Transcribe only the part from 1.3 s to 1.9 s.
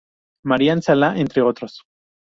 otros.